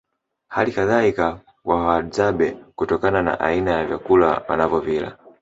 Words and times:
Hali 0.47 0.71
kadhalika 0.71 1.39
kwa 1.63 1.75
Wahadzabe 1.75 2.51
kutokana 2.75 3.21
na 3.21 3.39
aina 3.39 3.71
ya 3.71 3.85
vyakula 3.85 4.43
wanavyovila 4.47 5.17